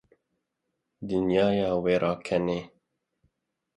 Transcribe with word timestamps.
Dinya 1.07 1.45
ya 1.59 1.69
wêrekan 1.83 2.47
e. 2.57 2.59